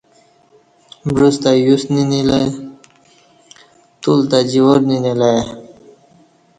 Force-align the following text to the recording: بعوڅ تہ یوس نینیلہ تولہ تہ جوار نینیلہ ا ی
بعوڅ 1.13 1.35
تہ 1.43 1.49
یوس 1.65 1.83
نینیلہ 1.93 2.39
تولہ 4.01 4.25
تہ 4.31 4.37
جوار 4.49 4.79
نینیلہ 4.87 5.29
ا 5.35 5.39
ی 5.39 5.41